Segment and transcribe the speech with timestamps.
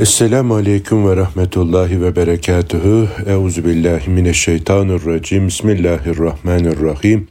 [0.00, 3.08] Esselamu Aleyküm ve Rahmetullahi ve Berekatühü.
[3.26, 5.46] Euzu billahi mineşşeytanirracim.
[5.46, 7.28] Bismillahirrahmanirrahim.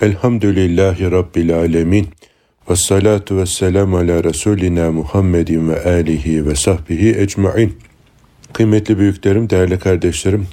[0.00, 2.08] Elhamdülillahi Rabbil alemin.
[2.70, 7.78] Ve salatu ve selamu ala Resulina Muhammedin ve alihi ve sahbihi ecmain.
[8.52, 10.46] Kıymetli büyüklerim, değerli kardeşlerim,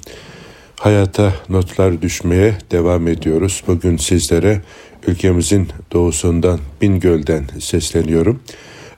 [0.80, 3.62] hayata notlar düşmeye devam ediyoruz.
[3.66, 4.60] Bugün sizlere
[5.06, 8.40] ülkemizin doğusundan, Bingöl'den sesleniyorum.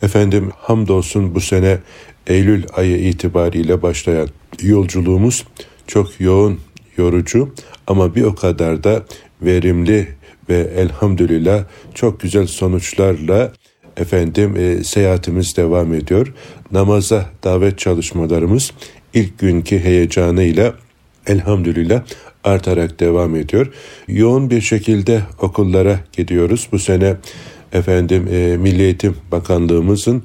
[0.03, 1.79] Efendim hamdolsun bu sene
[2.27, 4.29] Eylül ayı itibariyle başlayan
[4.63, 5.45] yolculuğumuz
[5.87, 6.61] çok yoğun,
[6.97, 7.55] yorucu
[7.87, 9.05] ama bir o kadar da
[9.43, 10.09] verimli
[10.49, 13.53] ve elhamdülillah çok güzel sonuçlarla
[13.97, 16.35] efendim e, seyahatimiz devam ediyor.
[16.73, 18.73] Namaza davet çalışmalarımız
[19.15, 20.75] ilk günkü heyecanıyla
[21.27, 22.03] elhamdülillah
[22.45, 23.73] artarak devam ediyor.
[24.09, 26.69] Yoğun bir şekilde okullara gidiyoruz.
[26.73, 27.17] Bu sene
[27.73, 30.23] efendim e, Milli Eğitim Bakanlığımızın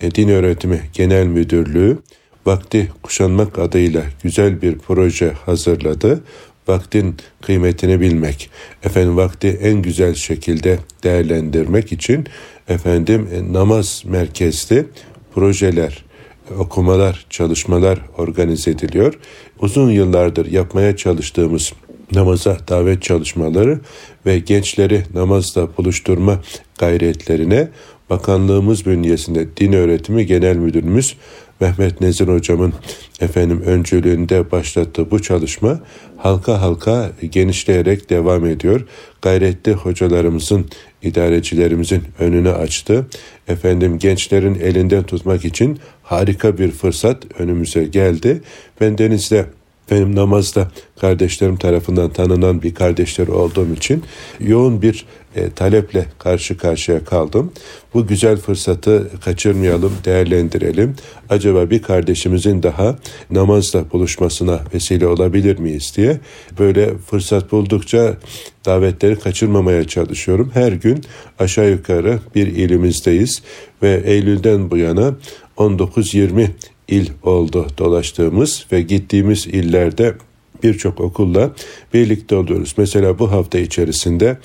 [0.00, 1.98] Din Öğretimi Genel Müdürlüğü
[2.46, 6.24] vakti kuşanmak adıyla güzel bir proje hazırladı.
[6.68, 8.50] Vaktin kıymetini bilmek,
[8.82, 12.26] efendim vakti en güzel şekilde değerlendirmek için
[12.68, 14.86] efendim e, namaz merkezli
[15.34, 16.04] projeler,
[16.58, 19.18] okumalar, çalışmalar organize ediliyor.
[19.60, 21.72] Uzun yıllardır yapmaya çalıştığımız
[22.12, 23.80] namaza davet çalışmaları
[24.26, 26.40] ve gençleri namazla buluşturma
[26.78, 27.68] gayretlerine
[28.10, 31.16] bakanlığımız bünyesinde din öğretimi genel müdürümüz
[31.60, 32.72] Mehmet Nezir hocamın
[33.20, 35.80] efendim öncülüğünde başlattığı bu çalışma
[36.16, 38.86] halka halka genişleyerek devam ediyor.
[39.22, 40.66] Gayretli hocalarımızın,
[41.02, 43.06] idarecilerimizin önünü açtı.
[43.48, 48.42] Efendim gençlerin elinden tutmak için harika bir fırsat önümüze geldi.
[48.80, 49.46] Ben denizde
[49.90, 54.02] benim namazda kardeşlerim tarafından tanınan bir kardeşler olduğum için
[54.40, 57.52] yoğun bir e, taleple karşı karşıya kaldım.
[57.94, 60.94] Bu güzel fırsatı kaçırmayalım, değerlendirelim.
[61.28, 62.98] Acaba bir kardeşimizin daha
[63.30, 66.20] namazla buluşmasına vesile olabilir miyiz diye
[66.58, 68.16] böyle fırsat buldukça
[68.66, 70.50] davetleri kaçırmamaya çalışıyorum.
[70.54, 71.04] Her gün
[71.38, 73.42] aşağı yukarı bir ilimizdeyiz
[73.82, 75.14] ve Eylül'den bu yana
[75.56, 76.48] 19-20
[76.88, 80.14] il oldu dolaştığımız ve gittiğimiz illerde
[80.62, 81.52] birçok okulla
[81.94, 82.74] birlikte oluyoruz.
[82.76, 84.36] Mesela bu hafta içerisinde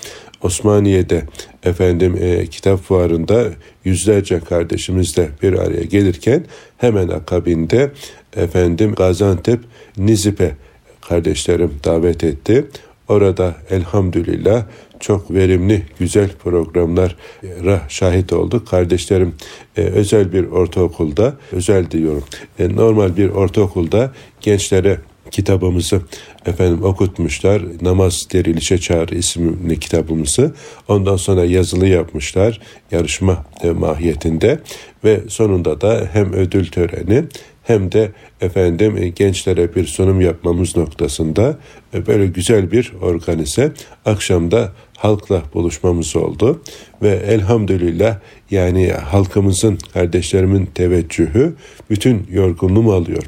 [0.42, 1.24] Osmaniye'de
[1.64, 3.50] efendim e, kitap fuarında
[3.86, 6.46] yüzlerce kardeşimizle bir araya gelirken
[6.78, 7.92] hemen akabinde
[8.36, 9.60] efendim Gaziantep
[9.98, 10.56] Nizip'e
[11.02, 12.66] kardeşlerim davet etti.
[13.08, 14.66] Orada elhamdülillah
[15.00, 18.68] çok verimli, güzel programlara şahit olduk.
[18.68, 19.36] Kardeşlerim
[19.78, 22.24] e, özel bir ortaokulda, özel diyorum,
[22.60, 25.00] e, normal bir ortaokulda gençlere
[25.32, 26.02] kitabımızı
[26.46, 27.62] efendim okutmuşlar.
[27.82, 30.54] Namaz Dirilişe Çağrı isimli kitabımızı.
[30.88, 32.62] Ondan sonra yazılı yapmışlar
[32.92, 34.60] yarışma e, mahiyetinde
[35.04, 37.24] ve sonunda da hem ödül töreni
[37.70, 41.58] hem de efendim e, gençlere bir sunum yapmamız noktasında
[41.94, 43.72] e, böyle güzel bir organize
[44.06, 46.62] akşamda halkla buluşmamız oldu
[47.02, 48.20] ve elhamdülillah
[48.52, 51.54] yani halkımızın kardeşlerimin teveccühü
[51.90, 53.24] bütün yorgunluğumu alıyor.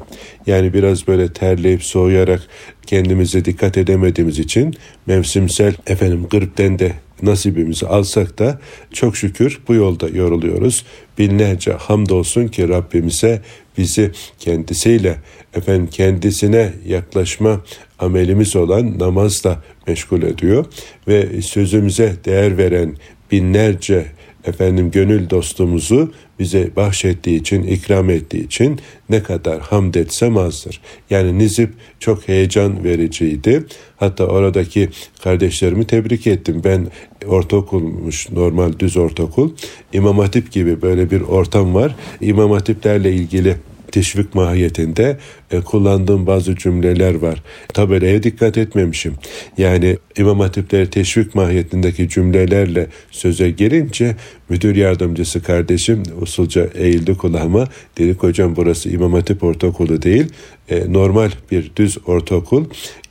[0.46, 2.42] Yani biraz böyle terleyip soğuyarak
[2.86, 4.74] kendimize dikkat edemediğimiz için
[5.06, 6.92] mevsimsel efendim gripten de
[7.22, 8.60] nasibimizi alsak da
[8.92, 10.84] çok şükür bu yolda yoruluyoruz.
[11.18, 13.42] Binlerce hamdolsun ki Rabbimize
[13.78, 15.16] bizi kendisiyle
[15.54, 17.60] efendim kendisine yaklaşma
[17.98, 20.64] amelimiz olan namazla meşgul ediyor
[21.08, 22.96] ve sözümüze değer veren
[23.30, 24.06] binlerce
[24.44, 28.80] efendim gönül dostumuzu bize bahşettiği için, ikram ettiği için
[29.10, 30.80] ne kadar hamd etsem azdır.
[31.10, 31.70] Yani Nizip
[32.00, 33.64] çok heyecan vericiydi.
[33.96, 34.88] Hatta oradaki
[35.22, 36.60] kardeşlerimi tebrik ettim.
[36.64, 36.86] Ben
[37.26, 39.50] ortaokulmuş, normal düz ortaokul.
[39.92, 41.96] İmam Hatip gibi böyle bir ortam var.
[42.20, 43.56] İmam Hatiplerle ilgili
[43.92, 45.18] teşvik mahiyetinde
[45.52, 47.42] e, kullandığım bazı cümleler var.
[47.74, 49.14] Tabelaya dikkat etmemişim.
[49.58, 54.16] Yani İmam Hatipleri teşvik mahiyetindeki cümlelerle söze girince
[54.48, 57.68] müdür yardımcısı kardeşim usulca eğildi kulağıma.
[57.98, 60.26] Dedi hocam burası İmam Hatip Ortaokulu değil
[60.70, 62.64] e, normal bir düz ortaokul.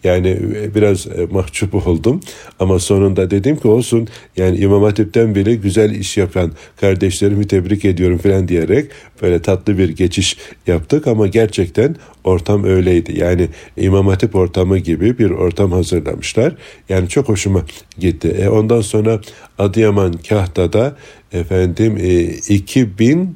[0.04, 2.20] Yani e, biraz mahcup oldum
[2.60, 6.52] ama sonunda dedim ki olsun yani İmam Hatip'ten bile güzel iş yapan
[6.82, 8.92] kardeşlerimi tebrik ediyorum falan diyerek
[9.22, 10.38] böyle tatlı bir geçiş
[10.68, 13.20] yaptık ama gerçekten ortam öyleydi.
[13.20, 13.48] Yani
[13.78, 16.56] İmam Hatip ortamı gibi bir ortam hazırlamışlar.
[16.90, 17.62] Yani çok hoşuma
[18.00, 18.28] gitti.
[18.28, 19.22] E ondan sonra
[19.58, 20.98] Adıyaman Kahta'da
[21.34, 23.36] efendim e, 2000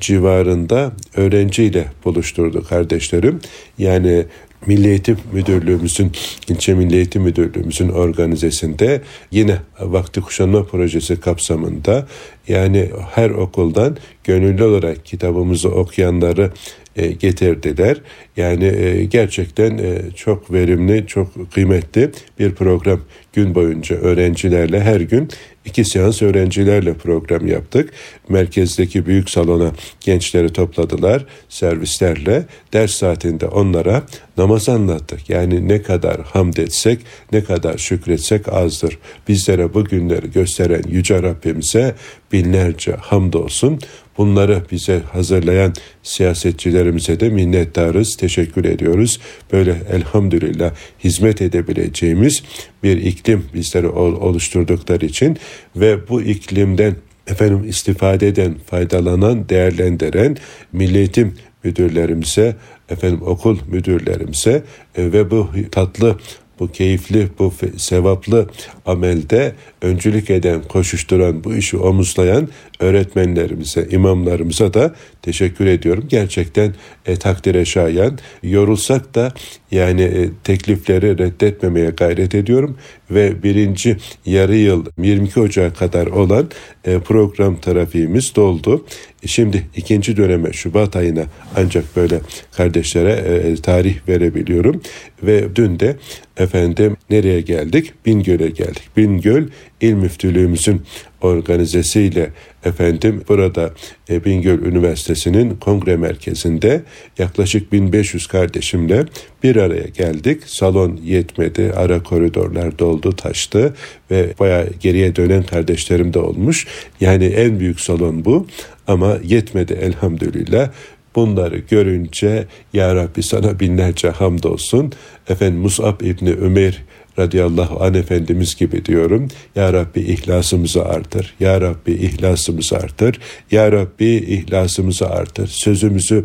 [0.00, 3.40] civarında öğrenciyle buluşturdu kardeşlerim.
[3.78, 4.26] Yani
[4.66, 6.12] Milli Eğitim Müdürlüğümüzün,
[6.48, 9.00] ilçe Milli Eğitim Müdürlüğümüzün organizesinde
[9.30, 12.06] yine Vakti Kuşanma Projesi kapsamında
[12.48, 16.50] Yani her okuldan gönüllü olarak kitabımızı okuyanları
[16.96, 17.96] e, getirdiler.
[18.36, 23.00] Yani e, gerçekten e, çok verimli, çok kıymetli bir program.
[23.32, 25.28] Gün boyunca öğrencilerle her gün
[25.64, 27.92] iki seans öğrencilerle program yaptık.
[28.28, 32.46] Merkezdeki büyük salona gençleri topladılar servislerle.
[32.72, 34.02] Ders saatinde onlara
[34.36, 35.30] namaz anlattık.
[35.30, 37.00] Yani ne kadar hamd etsek,
[37.32, 38.98] ne kadar şükretsek azdır.
[39.28, 41.94] Bizlere bu günleri gösteren Yüce Rabbimize
[42.32, 43.80] binlerce hamd olsun.
[44.18, 45.72] Bunları bize hazırlayan
[46.02, 49.20] siyasetçilerimize de minnettarız, teşekkür ediyoruz.
[49.52, 50.72] Böyle elhamdülillah
[51.04, 52.42] hizmet edebileceğimiz
[52.82, 55.38] bir iklim bizlere oluşturdukları için
[55.76, 60.36] ve bu iklimden efendim istifade eden, faydalanan, değerlendiren
[60.72, 61.34] milletim
[61.64, 62.56] müdürlerimize,
[62.88, 64.62] efendim okul müdürlerimize
[64.96, 66.18] e, ve bu tatlı
[66.60, 68.48] bu keyifli, bu sevaplı
[68.86, 69.52] amelde
[69.82, 72.48] öncülük eden, koşuşturan, bu işi omuzlayan
[72.80, 76.04] öğretmenlerimize, imamlarımıza da teşekkür ediyorum.
[76.08, 76.74] Gerçekten
[77.06, 78.18] e, takdire şayan.
[78.42, 79.32] Yorulsak da
[79.70, 82.76] yani e, teklifleri reddetmemeye gayret ediyorum
[83.10, 83.96] ve birinci
[84.26, 86.50] yarı yıl 22 Ocak kadar olan
[86.84, 88.86] e, program trafiğimiz doldu.
[89.26, 91.24] Şimdi ikinci döneme Şubat ayına
[91.56, 92.20] ancak böyle
[92.56, 94.80] kardeşlere e, tarih verebiliyorum
[95.22, 95.96] ve dün de
[96.36, 97.92] efendim nereye geldik?
[98.06, 98.96] Bingöl'e geldik.
[98.96, 99.48] Bingöl
[99.80, 100.82] İl Müftülüğümüzün
[101.24, 102.30] organizesiyle
[102.64, 103.70] efendim burada
[104.10, 106.82] e, Bingöl Üniversitesi'nin kongre merkezinde
[107.18, 109.04] yaklaşık 1500 kardeşimle
[109.42, 110.42] bir araya geldik.
[110.46, 113.74] Salon yetmedi, ara koridorlar doldu, taştı
[114.10, 116.66] ve baya geriye dönen kardeşlerim de olmuş.
[117.00, 118.46] Yani en büyük salon bu
[118.86, 120.70] ama yetmedi elhamdülillah.
[121.14, 124.92] Bunları görünce Ya Rabbi sana binlerce hamdolsun.
[125.28, 126.82] Efendim Mus'ab İbni Ömer
[127.18, 129.28] radıyallahu an Efendimiz gibi diyorum.
[129.56, 131.34] Ya Rabbi ihlasımızı artır.
[131.40, 133.18] Ya Rabbi ihlasımızı artır.
[133.50, 135.46] Ya Rabbi ihlasımızı artır.
[135.46, 136.24] Sözümüzü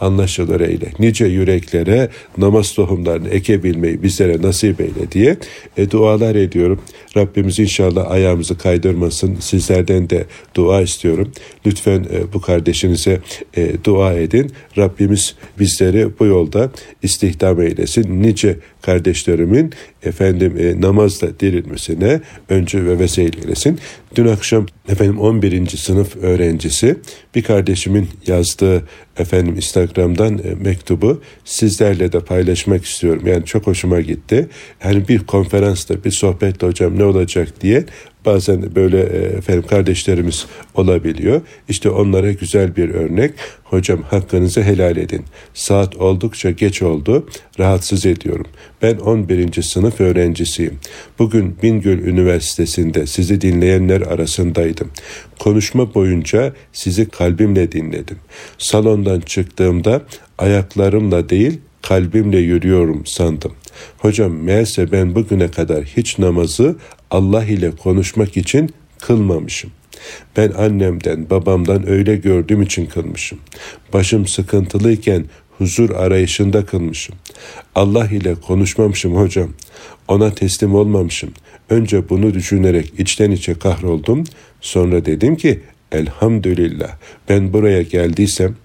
[0.00, 0.92] anlaşılır eyle.
[0.98, 2.08] Nice yüreklere
[2.38, 5.36] namaz tohumlarını ekebilmeyi bizlere nasip eyle diye
[5.76, 6.80] e, dualar ediyorum.
[7.16, 9.36] Rabbimiz inşallah ayağımızı kaydırmasın.
[9.40, 11.32] Sizlerden de dua istiyorum.
[11.66, 13.20] Lütfen e, bu kardeşinize
[13.56, 14.52] e, dua edin.
[14.78, 16.70] Rabbimiz bizleri bu yolda
[17.02, 18.22] istihdam eylesin.
[18.22, 23.78] Nice kardeşlerimin efendim e, namazla dirilmesine öncü ve vesile eylesin.
[24.14, 25.66] Dün akşam efendim 11.
[25.66, 26.96] sınıf öğrencisi
[27.34, 28.82] bir kardeşimin yazdığı
[29.18, 33.22] efendim Instagram'dan e, mektubu sizlerle de paylaşmak istiyorum.
[33.26, 34.48] Yani çok hoşuma gitti.
[34.78, 37.84] Hani bir konferansta bir sohbetle hocam ne olacak diye
[38.28, 41.40] bazen böyle e, efendim kardeşlerimiz olabiliyor.
[41.68, 43.34] İşte onlara güzel bir örnek.
[43.64, 45.24] Hocam hakkınızı helal edin.
[45.54, 47.26] Saat oldukça geç oldu.
[47.58, 48.46] Rahatsız ediyorum.
[48.82, 49.62] Ben 11.
[49.62, 50.78] sınıf öğrencisiyim.
[51.18, 54.90] Bugün Bingöl Üniversitesi'nde sizi dinleyenler arasındaydım.
[55.38, 58.18] Konuşma boyunca sizi kalbimle dinledim.
[58.58, 60.02] Salondan çıktığımda
[60.38, 63.52] ayaklarımla değil kalbimle yürüyorum sandım.
[63.98, 66.76] Hocam meğerse ben bugüne kadar hiç namazı
[67.10, 69.70] Allah ile konuşmak için kılmamışım.
[70.36, 73.38] Ben annemden, babamdan öyle gördüğüm için kılmışım.
[73.92, 75.24] Başım sıkıntılıyken
[75.58, 77.14] huzur arayışında kılmışım.
[77.74, 79.48] Allah ile konuşmamışım hocam.
[80.08, 81.30] Ona teslim olmamışım.
[81.70, 84.24] Önce bunu düşünerek içten içe kahroldum.
[84.60, 85.60] Sonra dedim ki
[85.92, 86.96] elhamdülillah
[87.28, 88.56] ben buraya geldiysem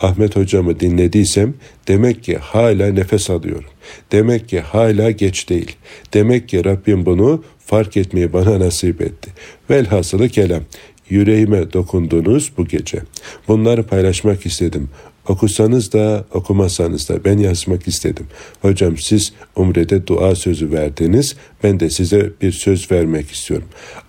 [0.00, 1.54] Ahmet hocamı dinlediysem
[1.88, 3.70] demek ki hala nefes alıyorum.
[4.12, 5.76] Demek ki hala geç değil.
[6.14, 9.30] Demek ki Rabbim bunu fark etmeyi bana nasip etti.
[9.70, 10.62] Velhasılı kelam
[11.10, 13.02] yüreğime dokundunuz bu gece.
[13.48, 14.88] Bunları paylaşmak istedim.
[15.28, 18.26] Okusanız da okumasanız da ben yazmak istedim.
[18.62, 21.36] Hocam siz umrede dua sözü verdiniz.
[21.62, 23.68] Ben de size bir söz vermek istiyorum.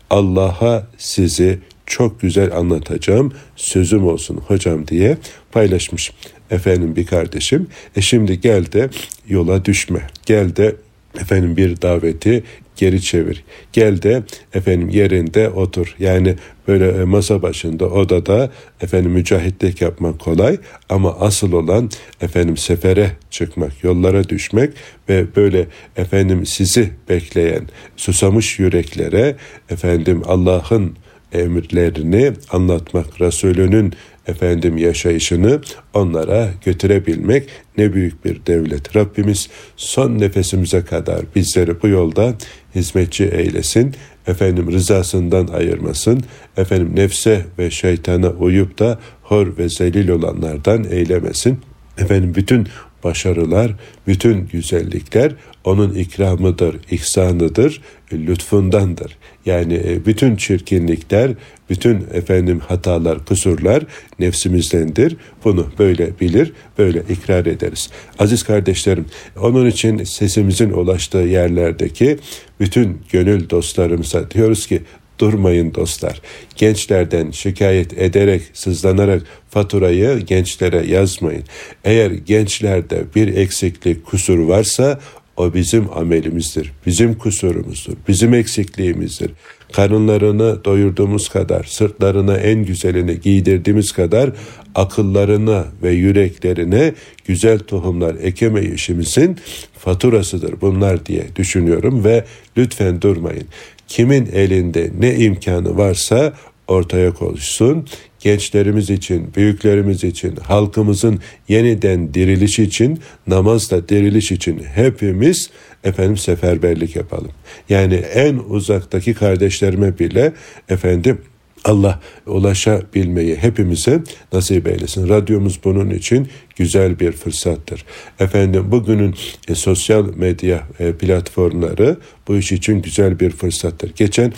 [0.10, 1.60] Allah'a sizi
[1.91, 5.17] çok güzel anlatacağım sözüm olsun hocam diye
[5.51, 6.12] paylaşmış
[6.51, 7.67] efendim bir kardeşim.
[7.95, 8.89] E şimdi gel de
[9.27, 10.07] yola düşme.
[10.25, 10.75] Gel de
[11.21, 12.43] efendim bir daveti
[12.75, 13.43] geri çevir.
[13.74, 15.95] Gel de efendim yerinde otur.
[16.00, 16.36] Yani
[16.67, 20.57] böyle e, masa başında odada efendim mücahitlik yapmak kolay
[20.89, 21.89] ama asıl olan
[22.21, 24.74] efendim sefere çıkmak, yollara düşmek
[25.10, 27.67] ve böyle efendim sizi bekleyen
[27.98, 29.36] susamış yüreklere
[29.69, 30.95] efendim Allah'ın
[31.33, 33.93] emirlerini anlatmak, Resulünün
[34.27, 35.61] efendim yaşayışını
[35.93, 38.95] onlara götürebilmek ne büyük bir devlet.
[38.95, 42.33] Rabbimiz son nefesimize kadar bizleri bu yolda
[42.75, 43.95] hizmetçi eylesin.
[44.27, 46.23] Efendim rızasından ayırmasın.
[46.57, 51.59] Efendim nefse ve şeytana uyup da hor ve zelil olanlardan eylemesin.
[51.97, 52.67] Efendim bütün
[53.03, 53.72] başarılar,
[54.08, 55.31] bütün güzellikler
[55.63, 57.81] onun ikramıdır, ihsanıdır,
[58.13, 59.17] lütfundandır.
[59.46, 61.31] Yani e, bütün çirkinlikler,
[61.70, 63.84] bütün efendim hatalar, kusurlar
[64.20, 65.17] nefsimizdendir.
[65.46, 67.89] Bunu böyle bilir, böyle ikrar ederiz.
[68.20, 69.05] Aziz kardeşlerim,
[69.41, 72.17] onun için sesimizin ulaştığı yerlerdeki
[72.60, 74.81] bütün gönül dostlarımıza diyoruz ki
[75.21, 76.21] durmayın dostlar.
[76.55, 81.43] Gençlerden şikayet ederek, sızlanarak faturayı gençlere yazmayın.
[81.83, 84.99] Eğer gençlerde bir eksiklik, kusur varsa
[85.37, 89.31] o bizim amelimizdir, bizim kusurumuzdur, bizim eksikliğimizdir.
[89.71, 94.29] Karınlarını doyurduğumuz kadar, sırtlarına en güzelini giydirdiğimiz kadar
[94.75, 96.93] akıllarına ve yüreklerine
[97.25, 99.37] güzel tohumlar ekemeyişimizin
[99.79, 102.25] faturasıdır bunlar diye düşünüyorum ve
[102.57, 103.47] lütfen durmayın.
[103.91, 106.33] Kimin elinde ne imkanı varsa
[106.67, 107.88] ortaya koşsun.
[108.19, 115.50] Gençlerimiz için, büyüklerimiz için, halkımızın yeniden diriliş için, namazla diriliş için hepimiz
[115.83, 117.31] efendim seferberlik yapalım.
[117.69, 120.33] Yani en uzaktaki kardeşlerime bile
[120.69, 121.21] efendim
[121.65, 125.10] Allah ulaşabilmeyi hepimize nasip eylesin.
[125.10, 126.27] Radyomuz bunun için
[126.62, 127.86] güzel bir fırsattır.
[128.20, 129.15] Efendim bugünün
[129.48, 133.94] e, sosyal medya e, platformları bu iş için güzel bir fırsattır.
[133.96, 134.34] Geçen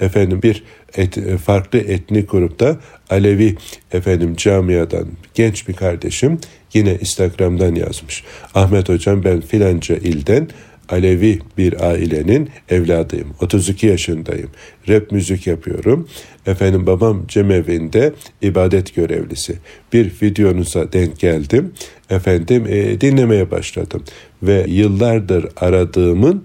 [0.00, 0.62] efendim bir
[0.96, 2.76] et, e, farklı etnik grupta
[3.10, 3.56] Alevi
[3.92, 6.38] efendim camiadan genç bir kardeşim
[6.74, 8.24] yine Instagram'dan yazmış.
[8.54, 10.48] Ahmet hocam ben filanca ilden
[10.88, 13.28] Alevi bir ailenin evladıyım.
[13.40, 14.50] 32 yaşındayım.
[14.88, 16.08] Rap müzik yapıyorum.
[16.46, 18.12] Efendim babam cemevinde
[18.42, 19.56] ibadet görevlisi.
[19.92, 21.72] Bir videonuza denk geldim.
[22.10, 24.02] Efendim e, dinlemeye başladım.
[24.42, 26.44] Ve yıllardır aradığımın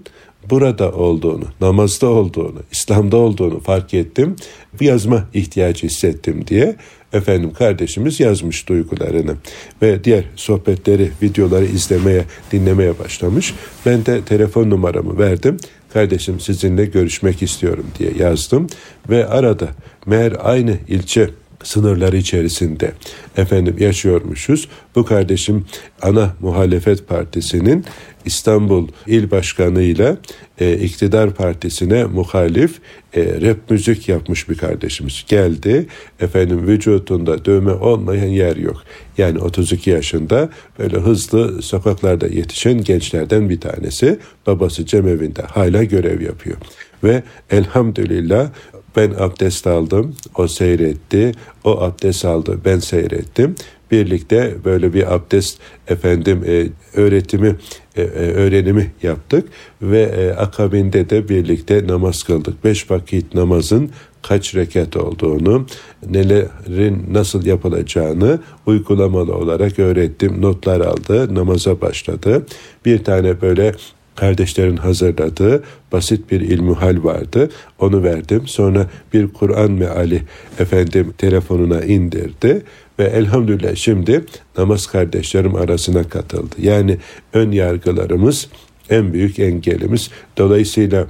[0.50, 4.36] burada olduğunu, namazda olduğunu, İslam'da olduğunu fark ettim.
[4.80, 6.76] Bir yazma ihtiyacı hissettim diye
[7.12, 9.36] efendim kardeşimiz yazmış duygularını
[9.82, 13.54] ve diğer sohbetleri, videoları izlemeye, dinlemeye başlamış.
[13.86, 15.56] Ben de telefon numaramı verdim.
[15.92, 18.66] Kardeşim sizinle görüşmek istiyorum diye yazdım
[19.10, 19.68] ve arada
[20.06, 21.30] meğer aynı ilçe
[21.64, 22.92] sınırları içerisinde
[23.36, 24.68] efendim yaşıyormuşuz.
[24.94, 25.64] Bu kardeşim
[26.02, 27.84] ana muhalefet partisinin
[28.24, 30.16] İstanbul İl Başkanı ile
[30.60, 32.80] e, iktidar partisine muhalif
[33.16, 35.86] e, rap müzik yapmış bir kardeşimiz geldi.
[36.20, 38.82] Efendim vücudunda dövme olmayan yer yok.
[39.18, 44.18] Yani 32 yaşında böyle hızlı sokaklarda yetişen gençlerden bir tanesi.
[44.46, 46.56] Babası cemevinde hala görev yapıyor.
[47.04, 48.50] Ve elhamdülillah
[48.96, 51.32] ben abdest aldım, o seyretti,
[51.64, 53.54] o abdest aldı, ben seyrettim.
[53.92, 55.58] Birlikte böyle bir abdest
[55.88, 56.66] efendim e,
[57.00, 57.56] öğretimi
[57.96, 59.48] e, e, öğrenimi yaptık
[59.82, 62.64] ve e, akabinde de birlikte namaz kıldık.
[62.64, 63.90] Beş vakit namazın
[64.22, 65.66] kaç rekat olduğunu,
[66.10, 70.42] nelerin nasıl yapılacağını uygulamalı olarak öğrettim.
[70.42, 72.46] Notlar aldı, namaza başladı.
[72.84, 73.74] Bir tane böyle
[74.16, 77.50] kardeşlerin hazırladığı basit bir ilmuhal vardı.
[77.78, 78.42] Onu verdim.
[78.46, 80.22] Sonra bir Kur'an meali
[80.58, 82.62] efendim telefonuna indirdi
[82.98, 84.24] ve elhamdülillah şimdi
[84.58, 86.54] namaz kardeşlerim arasına katıldı.
[86.58, 86.98] Yani
[87.32, 88.48] ön yargılarımız
[88.90, 90.10] en büyük engelimiz.
[90.38, 91.06] Dolayısıyla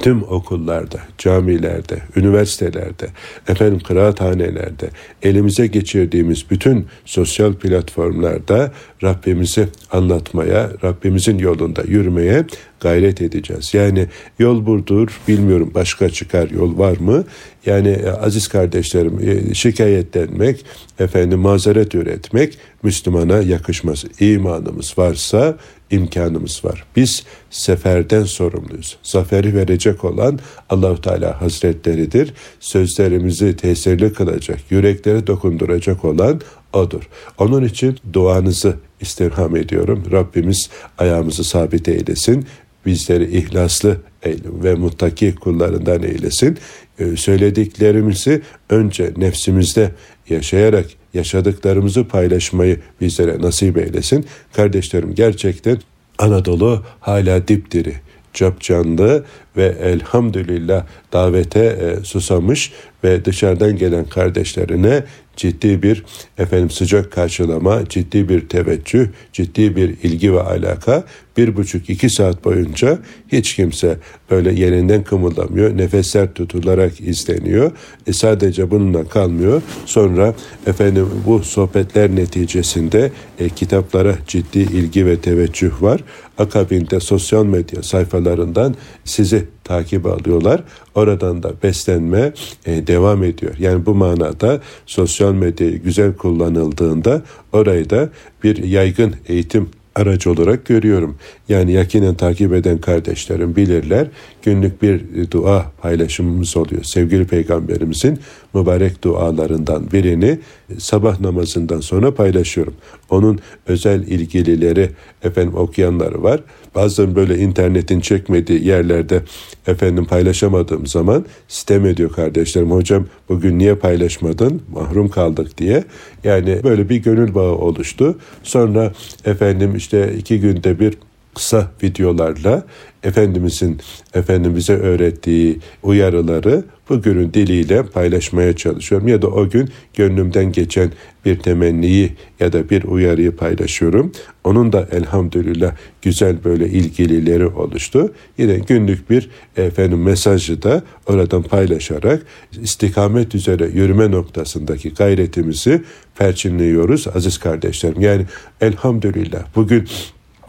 [0.00, 3.06] tüm okullarda, camilerde, üniversitelerde,
[3.48, 4.90] efendim kıraathanelerde,
[5.22, 8.72] elimize geçirdiğimiz bütün sosyal platformlarda
[9.02, 12.44] Rabbimizi anlatmaya, Rabbimizin yolunda yürümeye
[12.80, 13.74] gayret edeceğiz.
[13.74, 14.06] Yani
[14.38, 17.24] yol budur, bilmiyorum başka çıkar yol var mı?
[17.66, 20.64] Yani e, aziz kardeşlerim e, şikayetlenmek,
[20.98, 24.04] efendim mazeret üretmek Müslümana yakışmaz.
[24.20, 25.56] İmanımız varsa
[25.90, 26.84] imkanımız var.
[26.96, 28.96] Biz seferden sorumluyuz.
[29.02, 30.38] Zaferi verecek olan
[30.70, 32.34] Allahu Teala Hazretleridir.
[32.60, 36.40] Sözlerimizi tesirli kılacak, yürekleri dokunduracak olan
[36.72, 37.08] odur.
[37.38, 40.02] Onun için duanızı istirham ediyorum.
[40.12, 42.46] Rabbimiz ayağımızı sabit eylesin.
[42.86, 43.96] Bizleri ihlaslı
[44.44, 46.58] ve muttaki kullarından eylesin.
[46.98, 49.90] Ee, söylediklerimizi önce nefsimizde
[50.28, 54.26] yaşayarak yaşadıklarımızı paylaşmayı bizlere nasip eylesin.
[54.52, 55.78] Kardeşlerim gerçekten
[56.18, 57.94] Anadolu hala dipdiri,
[58.34, 59.24] capcanlı
[59.56, 62.72] ve elhamdülillah davete e, susamış
[63.04, 65.04] ve dışarıdan gelen kardeşlerine
[65.36, 66.04] ciddi bir
[66.38, 71.04] efendim sıcak karşılama, ciddi bir teveccüh, ciddi bir ilgi ve alaka
[71.36, 72.98] bir buçuk iki saat boyunca
[73.32, 73.98] hiç kimse
[74.30, 75.76] böyle yerinden kımıldamıyor.
[75.76, 77.72] Nefesler tutularak izleniyor.
[78.06, 79.62] E sadece bununla kalmıyor.
[79.86, 80.34] Sonra
[80.66, 86.00] efendim bu sohbetler neticesinde e, kitaplara ciddi ilgi ve teveccüh var.
[86.38, 88.74] Akabinde sosyal medya sayfalarından
[89.04, 90.64] sizi takip alıyorlar.
[90.94, 92.32] Oradan da beslenme
[92.66, 93.54] e, devam ediyor.
[93.58, 98.08] Yani bu manada sosyal medyayı güzel kullanıldığında orayı da
[98.44, 101.18] bir yaygın eğitim aracı olarak görüyorum.
[101.48, 104.06] Yani yakinen takip eden kardeşlerim bilirler.
[104.46, 105.00] Günlük bir
[105.30, 106.84] dua paylaşımımız oluyor.
[106.84, 108.18] Sevgili peygamberimizin
[108.54, 110.38] mübarek dualarından birini
[110.78, 112.74] sabah namazından sonra paylaşıyorum.
[113.10, 114.90] Onun özel ilgilileri
[115.22, 116.40] efendim okuyanları var.
[116.74, 119.22] Bazen böyle internetin çekmediği yerlerde
[119.66, 122.70] efendim paylaşamadığım zaman sitem ediyor kardeşlerim.
[122.70, 124.62] Hocam bugün niye paylaşmadın?
[124.72, 125.84] Mahrum kaldık diye.
[126.24, 128.18] Yani böyle bir gönül bağı oluştu.
[128.42, 128.92] Sonra
[129.24, 130.94] efendim işte iki günde bir
[131.36, 132.64] kısa videolarla
[133.02, 133.80] Efendimizin
[134.14, 139.08] Efendimiz'e öğrettiği uyarıları bugünün diliyle paylaşmaya çalışıyorum.
[139.08, 140.90] Ya da o gün gönlümden geçen
[141.24, 144.12] bir temenniyi ya da bir uyarıyı paylaşıyorum.
[144.44, 148.12] Onun da elhamdülillah güzel böyle ilgilileri oluştu.
[148.38, 152.22] Yine günlük bir efendim mesajı da oradan paylaşarak
[152.62, 155.82] istikamet üzere yürüme noktasındaki gayretimizi
[156.18, 158.00] perçinliyoruz aziz kardeşlerim.
[158.00, 158.26] Yani
[158.60, 159.88] elhamdülillah bugün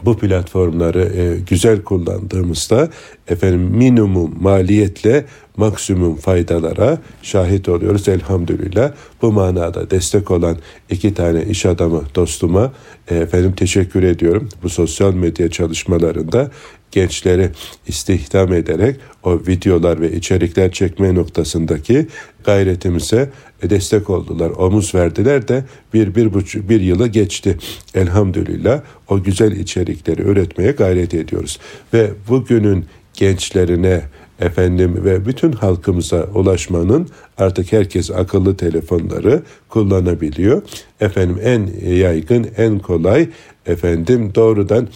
[0.04, 2.88] bu platformları e, güzel kullandığımızda
[3.28, 5.24] efendim minimum maliyetle
[5.56, 8.92] maksimum faydalara şahit oluyoruz elhamdülillah.
[9.22, 10.56] Bu manada destek olan
[10.90, 12.72] iki tane iş adamı dostuma
[13.10, 14.48] e, efendim teşekkür ediyorum.
[14.62, 16.50] Bu sosyal medya çalışmalarında
[16.92, 17.50] gençleri
[17.86, 22.06] istihdam ederek o videolar ve içerikler çekme noktasındaki
[22.44, 23.30] gayretimize
[23.62, 25.64] destek oldular, omuz verdiler de
[25.94, 27.58] bir, bir buçuk, bir yılı geçti.
[27.94, 31.58] Elhamdülillah o güzel içerikleri üretmeye gayret ediyoruz.
[31.94, 34.02] Ve bugünün gençlerine,
[34.40, 40.62] efendim ve bütün halkımıza ulaşmanın artık herkes akıllı telefonları kullanabiliyor.
[41.00, 43.28] Efendim en yaygın, en kolay
[43.66, 44.88] efendim doğrudan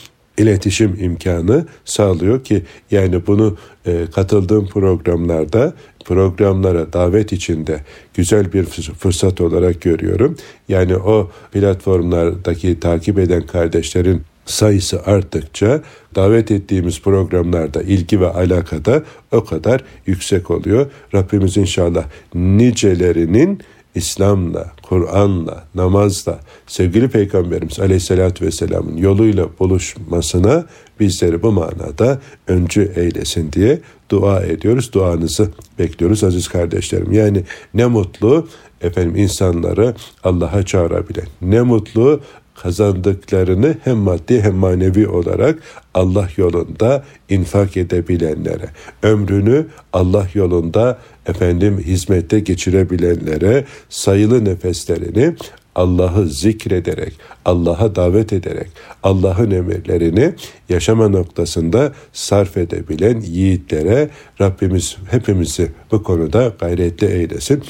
[0.43, 3.57] iletişim imkanı sağlıyor ki yani bunu
[3.87, 7.81] e, katıldığım programlarda programlara davet içinde
[8.15, 8.65] güzel bir
[8.99, 10.37] fırsat olarak görüyorum.
[10.69, 15.83] Yani o platformlardaki takip eden kardeşlerin sayısı arttıkça
[16.15, 20.87] davet ettiğimiz programlarda ilgi ve alakada o kadar yüksek oluyor.
[21.15, 23.61] Rabbimiz inşallah nicelerinin
[23.95, 30.65] İslam'la, Kur'an'la, namazla, sevgili Peygamberimiz Aleyhisselatü Vesselam'ın yoluyla buluşmasına
[31.01, 34.93] bizleri bu manada öncü eylesin diye dua ediyoruz.
[34.93, 37.13] Duanızı bekliyoruz aziz kardeşlerim.
[37.13, 38.49] Yani ne mutlu
[38.81, 42.21] efendim insanları Allah'a çağırabilen, ne mutlu
[42.63, 45.59] kazandıklarını hem maddi hem manevi olarak
[45.95, 48.69] Allah yolunda infak edebilenlere,
[49.03, 55.35] ömrünü Allah yolunda efendim hizmette geçirebilenlere, sayılı nefeslerini
[55.75, 57.13] Allah'ı zikrederek,
[57.45, 58.71] Allah'a davet ederek,
[59.03, 60.35] Allah'ın emirlerini
[60.69, 67.63] yaşama noktasında sarf edebilen yiğitlere Rabbimiz hepimizi bu konuda gayretli eylesin.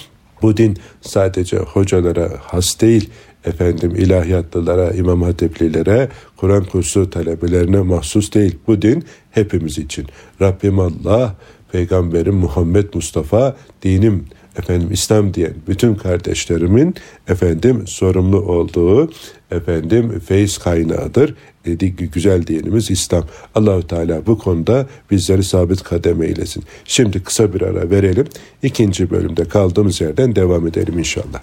[0.42, 3.10] Bu din sadece hocalara has değil,
[3.44, 8.58] efendim ilahiyatlılara, imam hatiplilere, Kur'an kursu talebelerine mahsus değil.
[8.66, 10.06] Bu din hepimiz için.
[10.40, 11.36] Rabbim Allah,
[11.72, 14.24] Peygamberim Muhammed Mustafa, dinim
[14.58, 16.94] efendim İslam diyen bütün kardeşlerimin
[17.28, 19.10] efendim sorumlu olduğu
[19.50, 21.34] efendim feyiz kaynağıdır.
[21.64, 23.24] Dedi, güzel dinimiz İslam.
[23.54, 26.64] Allahu Teala bu konuda bizleri sabit kademe eylesin.
[26.84, 28.26] Şimdi kısa bir ara verelim.
[28.62, 31.42] İkinci bölümde kaldığımız yerden devam edelim inşallah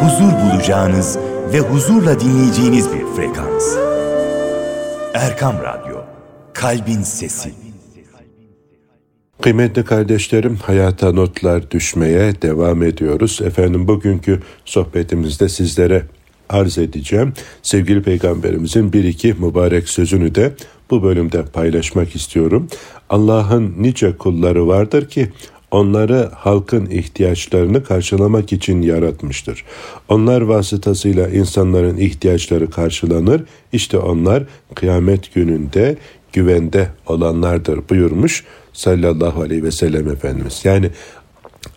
[0.00, 1.18] huzur bulacağınız
[1.52, 3.76] ve huzurla dinleyeceğiniz bir frekans.
[5.14, 5.96] Erkam Radyo,
[6.52, 7.52] Kalbin Sesi.
[9.42, 13.40] Kıymetli kardeşlerim, hayata notlar düşmeye devam ediyoruz.
[13.44, 16.02] Efendim bugünkü sohbetimizde sizlere
[16.48, 17.32] arz edeceğim.
[17.62, 20.52] Sevgili Peygamberimizin bir iki mübarek sözünü de
[20.90, 22.68] bu bölümde paylaşmak istiyorum.
[23.10, 25.28] Allah'ın nice kulları vardır ki
[25.74, 29.64] onları halkın ihtiyaçlarını karşılamak için yaratmıştır.
[30.08, 33.42] Onlar vasıtasıyla insanların ihtiyaçları karşılanır.
[33.72, 34.42] İşte onlar
[34.74, 35.96] kıyamet gününde
[36.32, 40.60] güvende olanlardır buyurmuş sallallahu aleyhi ve sellem Efendimiz.
[40.64, 40.90] Yani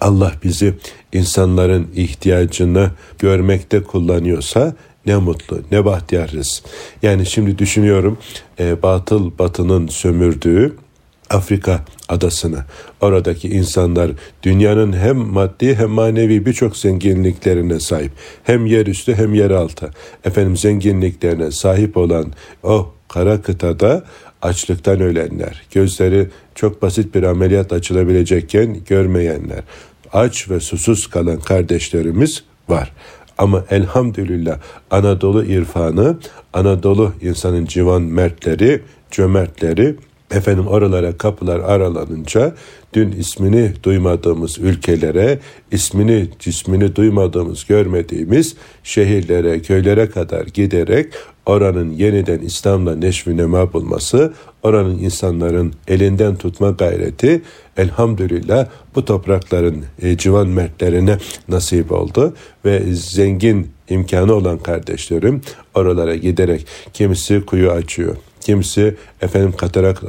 [0.02, 0.74] Allah bizi
[1.14, 6.64] insanların ihtiyacını görmekte kullanıyorsa ne mutlu, ne bahtiyarız.
[7.02, 8.18] Yani şimdi düşünüyorum
[8.60, 10.76] e, batıl batının sömürdüğü
[11.30, 12.64] Afrika adasını.
[13.02, 14.12] Oradaki insanlar
[14.44, 18.12] dünyanın hem maddi hem manevi birçok zenginliklerine sahip.
[18.44, 19.92] Hem yer üstü hem yer altı.
[20.26, 24.04] Efendim zenginliklerine sahip olan o kara kıtada
[24.42, 29.64] açlıktan ölenler, gözleri çok basit bir ameliyat açılabilecekken görmeyenler,
[30.14, 32.94] aç ve susuz kalan kardeşlerimiz var.
[33.38, 34.60] Ama elhamdülillah
[34.92, 36.18] Anadolu irfanı,
[36.54, 39.96] Anadolu insanın civan mertleri, cömertleri
[40.32, 42.56] efendim oralara kapılar aralanınca
[42.94, 45.40] dün ismini duymadığımız ülkelere,
[45.72, 51.14] ismini cismini duymadığımız görmediğimiz şehirlere, köylere kadar giderek
[51.46, 57.42] oranın yeniden İslam'la neşvi nema bulması, oranın insanların elinden tutma gayreti
[57.78, 62.34] elhamdülillah bu toprakların e, civan mertlerine nasip oldu
[62.66, 65.42] ve zengin imkanı olan kardeşlerim
[65.76, 68.16] oralara giderek kimisi kuyu açıyor,
[68.48, 70.04] kimisi efendim katarak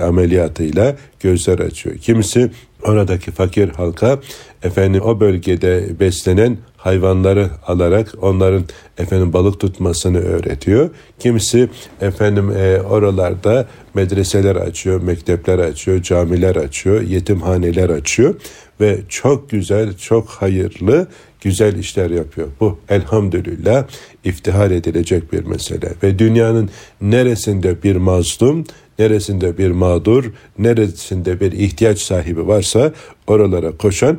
[0.00, 2.50] ameliyatıyla gözler açıyor, kimisi
[2.82, 4.20] oradaki fakir halka
[4.62, 8.64] efendim o bölgede beslenen hayvanları alarak onların
[8.98, 10.90] efendim balık tutmasını öğretiyor.
[11.18, 11.68] Kimisi
[12.00, 18.34] efendim e, oralarda medreseler açıyor, mektepler açıyor, camiler açıyor, yetimhaneler açıyor
[18.80, 21.06] ve çok güzel, çok hayırlı,
[21.44, 22.48] güzel işler yapıyor.
[22.60, 23.86] Bu elhamdülillah
[24.24, 28.64] iftihar edilecek bir mesele ve dünyanın neresinde bir mazlum,
[28.98, 32.92] neresinde bir mağdur, neresinde bir ihtiyaç sahibi varsa
[33.26, 34.18] oralara koşan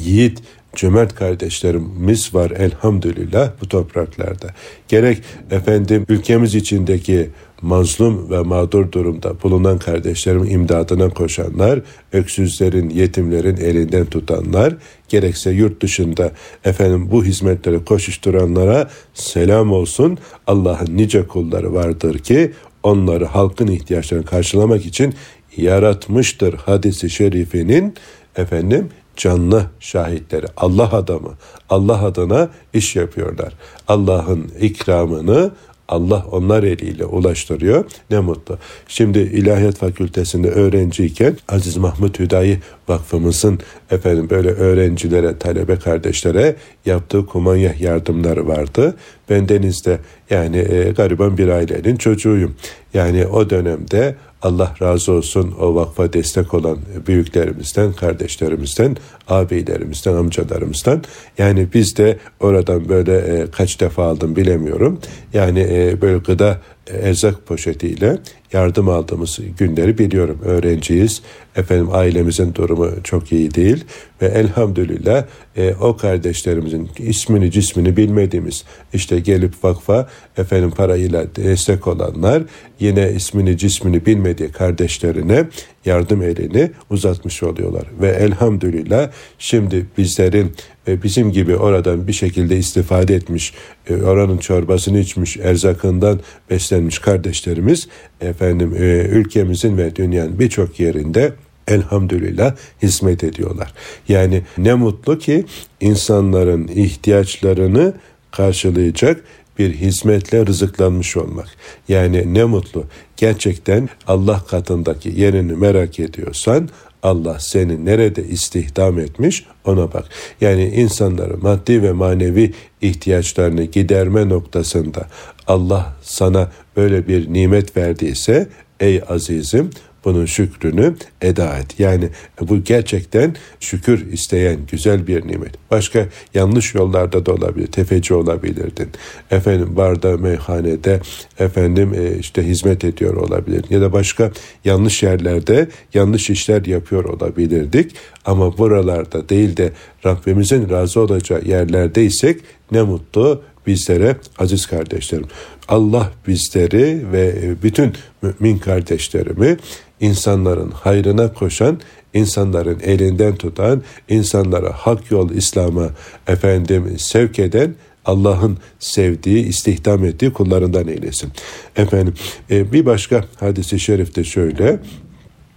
[0.00, 0.42] yiğit
[0.76, 4.48] cömert kardeşlerimiz var elhamdülillah bu topraklarda.
[4.88, 7.30] Gerek efendim ülkemiz içindeki
[7.62, 11.80] mazlum ve mağdur durumda bulunan kardeşlerimin imdadına koşanlar,
[12.12, 14.74] öksüzlerin, yetimlerin elinden tutanlar,
[15.08, 16.32] gerekse yurt dışında
[16.64, 20.18] efendim bu hizmetlere koşuşturanlara selam olsun.
[20.46, 25.14] Allah'ın nice kulları vardır ki onları halkın ihtiyaçlarını karşılamak için
[25.56, 27.94] yaratmıştır hadisi şerifinin
[28.36, 31.30] efendim canlı şahitleri, Allah adamı,
[31.70, 33.52] Allah adına iş yapıyorlar.
[33.88, 35.50] Allah'ın ikramını
[35.92, 37.84] Allah onlar eliyle ulaştırıyor.
[38.10, 38.58] Ne mutlu.
[38.88, 43.58] Şimdi İlahiyat Fakültesinde öğrenciyken Aziz Mahmut Hüdayi Vakfımızın
[43.90, 48.96] efendim böyle öğrencilere, talebe kardeşlere yaptığı kumanya yardımları vardı.
[49.30, 49.98] Ben denizde
[50.30, 52.54] yani e, gariban bir ailenin çocuğuyum.
[52.94, 58.96] Yani o dönemde Allah razı olsun o vakfa destek olan büyüklerimizden, kardeşlerimizden,
[59.28, 61.02] abilerimizden, amcalarımızdan.
[61.38, 64.98] Yani biz de oradan böyle e, kaç defa aldım bilemiyorum.
[65.32, 68.18] Yani e, böyle gıda erzak poşetiyle
[68.52, 70.38] yardım aldığımız günleri biliyorum.
[70.44, 71.22] Öğrenciyiz.
[71.56, 73.84] Efendim ailemizin durumu çok iyi değil
[74.22, 75.24] ve elhamdülillah
[75.56, 82.42] e, o kardeşlerimizin ismini cismini bilmediğimiz işte gelip vakfa efendim parayla destek olanlar
[82.80, 85.48] yine ismini cismini bilmediği kardeşlerine
[85.84, 87.84] yardım elini uzatmış oluyorlar.
[88.00, 90.52] Ve elhamdülillah şimdi bizlerin
[90.88, 93.54] ve bizim gibi oradan bir şekilde istifade etmiş,
[93.88, 97.88] e, oranın çorbasını içmiş, erzakından beslenmiş kardeşlerimiz
[98.20, 101.32] efendim e, ülkemizin ve dünyanın birçok yerinde
[101.68, 103.74] elhamdülillah hizmet ediyorlar.
[104.08, 105.44] Yani ne mutlu ki
[105.80, 107.94] insanların ihtiyaçlarını
[108.30, 109.24] karşılayacak
[109.62, 111.48] bir hizmetle rızıklanmış olmak.
[111.88, 112.84] Yani ne mutlu.
[113.16, 116.68] Gerçekten Allah katındaki yerini merak ediyorsan
[117.02, 120.04] Allah seni nerede istihdam etmiş ona bak.
[120.40, 125.08] Yani insanların maddi ve manevi ihtiyaçlarını giderme noktasında
[125.46, 128.48] Allah sana böyle bir nimet verdiyse
[128.80, 129.70] ey azizim
[130.04, 131.80] bunun şükrünü eda et.
[131.80, 132.08] Yani
[132.40, 135.70] bu gerçekten şükür isteyen güzel bir nimet.
[135.70, 137.66] Başka yanlış yollarda da olabilir.
[137.66, 138.88] Tefeci olabilirdin.
[139.30, 141.00] Efendim barda, meyhanede
[141.38, 143.64] efendim e, işte hizmet ediyor olabilir.
[143.70, 144.30] Ya da başka
[144.64, 147.96] yanlış yerlerde yanlış işler yapıyor olabilirdik.
[148.24, 149.72] Ama buralarda değil de
[150.06, 155.26] Rabbimizin razı olacağı yerlerdeysek ne mutlu bizlere aziz kardeşlerim.
[155.68, 159.56] Allah bizleri ve bütün mümin kardeşlerimi
[160.02, 161.80] insanların hayrına koşan,
[162.14, 165.88] insanların elinden tutan, insanlara hak yol İslam'a
[166.26, 171.32] efendim sevk eden Allah'ın sevdiği, istihdam ettiği kullarından eylesin.
[171.76, 172.14] Efendim
[172.50, 174.80] e, bir başka hadisi şerifte şöyle.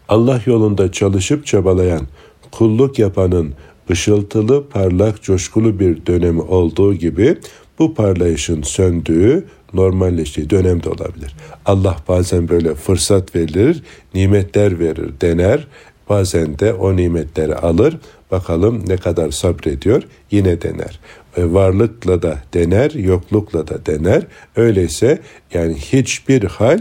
[0.09, 2.07] Allah yolunda çalışıp çabalayan,
[2.51, 3.53] kulluk yapanın
[3.91, 7.37] ışıltılı, parlak, coşkulu bir dönemi olduğu gibi
[7.79, 9.45] bu parlayışın söndüğü,
[9.75, 11.35] normalleştiği dönemde olabilir.
[11.65, 13.83] Allah bazen böyle fırsat verir,
[14.13, 15.67] nimetler verir, dener.
[16.09, 17.97] Bazen de o nimetleri alır.
[18.31, 20.99] Bakalım ne kadar sabrediyor yine dener.
[21.37, 24.23] E, varlıkla da dener, yoklukla da dener.
[24.55, 25.19] Öyleyse
[25.53, 26.79] yani hiçbir hal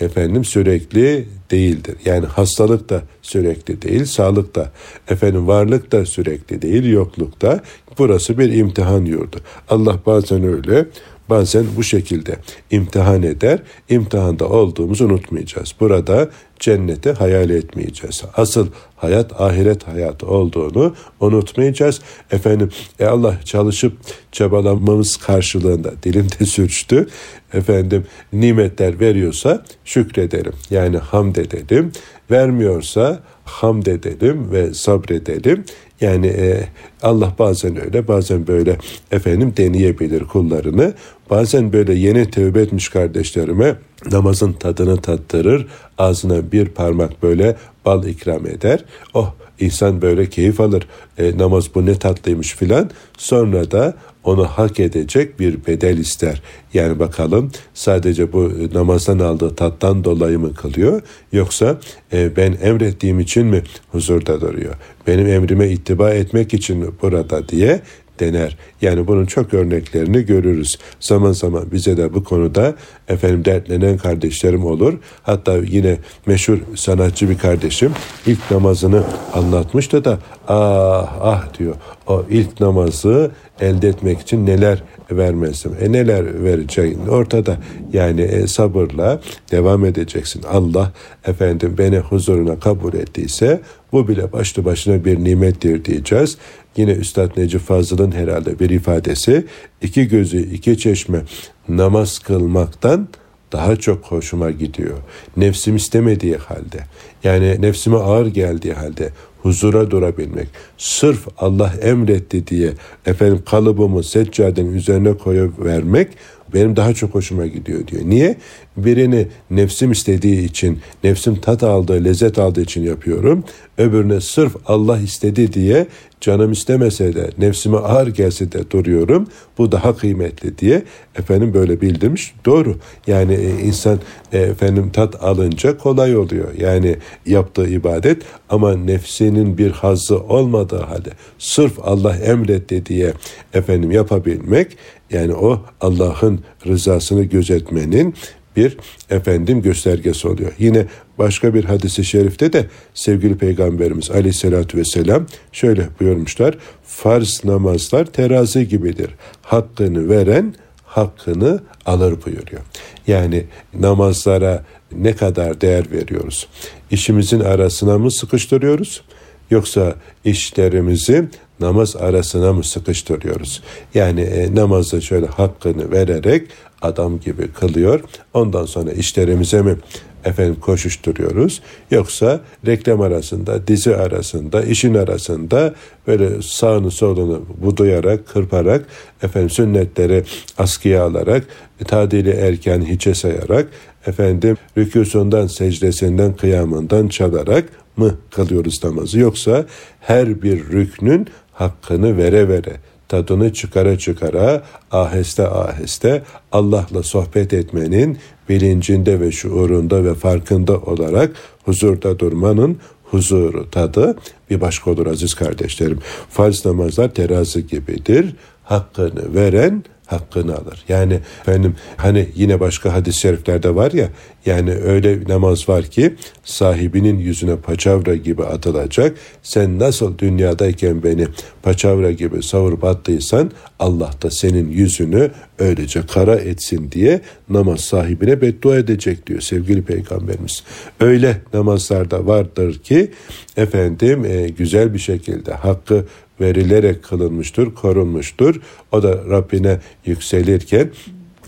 [0.00, 1.96] efendim sürekli değildir.
[2.04, 4.70] Yani hastalık da sürekli değil, sağlık da,
[5.08, 7.60] efendim varlık da sürekli değil, yokluk da.
[7.98, 9.36] Burası bir imtihan yurdu.
[9.68, 10.86] Allah bazen öyle,
[11.30, 12.36] bazen bu şekilde
[12.70, 13.58] imtihan eder.
[13.88, 15.74] İmtihanda olduğumuzu unutmayacağız.
[15.80, 18.22] Burada cenneti hayal etmeyeceğiz.
[18.36, 22.00] Asıl hayat ahiret hayatı olduğunu unutmayacağız.
[22.30, 23.92] Efendim e Allah çalışıp
[24.32, 27.06] çabalamamız karşılığında dilimde sürçtü.
[27.52, 30.52] Efendim nimetler veriyorsa şükredelim.
[30.70, 31.92] Yani hamd edelim.
[32.30, 35.64] Vermiyorsa hamd edelim ve sabredelim.
[36.00, 36.64] Yani e,
[37.02, 38.76] Allah bazen öyle bazen böyle
[39.12, 40.94] efendim deneyebilir kullarını.
[41.30, 43.76] Bazen böyle yeni tövbe etmiş kardeşlerime
[44.10, 45.66] namazın tadını tattırır.
[45.98, 48.84] Ağzına bir parmak böyle bal ikram eder.
[49.14, 50.88] Oh insan böyle keyif alır.
[51.18, 52.90] E, namaz bu ne tatlıymış filan.
[53.18, 56.42] Sonra da onu hak edecek bir bedel ister.
[56.74, 61.78] Yani bakalım sadece bu namazdan aldığı tattan dolayı mı kılıyor yoksa
[62.12, 63.62] e, ben emrettiğim için mi
[63.92, 64.74] huzurda duruyor?
[65.06, 67.80] Benim emrime ittiba etmek için burada diye
[68.20, 68.56] dener.
[68.82, 70.78] Yani bunun çok örneklerini görürüz.
[71.00, 72.74] Zaman zaman bize de bu konuda
[73.08, 74.98] efendim dertlenen kardeşlerim olur.
[75.22, 77.92] Hatta yine meşhur sanatçı bir kardeşim
[78.26, 79.02] ilk namazını
[79.34, 81.74] anlatmıştı da ah ah diyor.
[82.06, 83.30] O ilk namazı
[83.60, 85.72] elde etmek için neler vermezdim.
[85.80, 87.56] E neler vereceğin ortada.
[87.92, 90.42] Yani e, sabırla devam edeceksin.
[90.42, 90.92] Allah
[91.26, 93.60] efendim beni huzuruna kabul ettiyse
[93.92, 96.38] bu bile başlı başına bir nimettir diyeceğiz.
[96.76, 99.44] Yine Üstad Necip Fazıl'ın herhalde bir ifadesi
[99.82, 101.22] iki gözü iki çeşme
[101.68, 103.08] namaz kılmaktan
[103.52, 104.98] daha çok hoşuma gidiyor.
[105.36, 106.78] Nefsim istemediği halde
[107.24, 109.10] yani nefsime ağır geldiği halde
[109.42, 110.48] huzura durabilmek.
[110.78, 112.72] Sırf Allah emretti diye
[113.06, 116.08] efendim kalıbımı seccadenin üzerine koyup vermek
[116.54, 118.02] benim daha çok hoşuma gidiyor diyor.
[118.04, 118.36] Niye?
[118.76, 123.44] Birini nefsim istediği için, nefsim tat aldığı, lezzet aldığı için yapıyorum.
[123.78, 125.86] Öbürüne sırf Allah istedi diye
[126.20, 129.26] canım istemese de, nefsime ağır gelse de duruyorum.
[129.58, 130.82] Bu daha kıymetli diye
[131.14, 132.34] efendim böyle bildirmiş.
[132.44, 132.76] Doğru.
[133.06, 134.00] Yani e, insan
[134.32, 136.48] e, efendim tat alınca kolay oluyor.
[136.58, 143.12] Yani yaptığı ibadet ama nefsinin bir hazzı olmadığı halde sırf Allah emretti diye
[143.54, 144.76] efendim yapabilmek
[145.10, 148.14] yani o Allah'ın rızasını gözetmenin
[148.56, 148.76] bir
[149.10, 150.52] efendim göstergesi oluyor.
[150.58, 150.86] Yine
[151.18, 156.58] başka bir hadisi şerifte de sevgili Peygamberimiz aleyhissalatü vesselam şöyle buyurmuşlar.
[156.84, 159.10] Farz namazlar terazi gibidir.
[159.42, 162.62] Hakkını veren hakkını alır buyuruyor.
[163.06, 166.48] Yani namazlara ne kadar değer veriyoruz?
[166.90, 169.02] İşimizin arasına mı sıkıştırıyoruz?
[169.50, 171.28] Yoksa işlerimizi
[171.60, 173.62] namaz arasına mı sıkıştırıyoruz?
[173.94, 176.46] Yani e, namazda şöyle hakkını vererek
[176.82, 178.00] adam gibi kılıyor.
[178.34, 179.76] Ondan sonra işlerimize mi
[180.24, 181.62] efendim koşuşturuyoruz.
[181.90, 185.74] Yoksa reklam arasında, dizi arasında, işin arasında
[186.06, 188.86] böyle sağını solunu budayarak, kırparak,
[189.22, 190.24] efendim sünnetleri
[190.58, 191.46] askıya alarak,
[191.86, 193.68] tadili erken hiçe sayarak,
[194.06, 197.64] efendim rükûsundan, secdesinden, kıyamından çalarak
[197.96, 199.18] mı kılıyoruz namazı?
[199.18, 199.64] Yoksa
[200.00, 201.28] her bir rüknün
[201.60, 202.76] hakkını vere vere,
[203.08, 208.18] tadını çıkara çıkara, aheste aheste Allah'la sohbet etmenin
[208.48, 211.30] bilincinde ve şuurunda ve farkında olarak
[211.64, 214.16] huzurda durmanın huzuru, tadı
[214.50, 215.98] bir başka olur aziz kardeşlerim.
[216.30, 218.34] Farz namazlar terazi gibidir.
[218.64, 220.84] Hakkını veren hakkını alır.
[220.88, 224.08] Yani efendim hani yine başka hadis-i şeriflerde var ya
[224.46, 229.16] yani öyle namaz var ki sahibinin yüzüne paçavra gibi atılacak.
[229.42, 231.26] Sen nasıl dünyadayken beni
[231.62, 238.76] paçavra gibi savurup attıysan Allah da senin yüzünü öylece kara etsin diye namaz sahibine beddua
[238.76, 240.62] edecek diyor sevgili peygamberimiz.
[241.00, 243.10] Öyle namazlarda vardır ki
[243.56, 246.04] efendim e, güzel bir şekilde hakkı
[246.40, 248.60] verilerek kılınmıştır, korunmuştur.
[248.92, 250.90] O da Rabbine yükselirken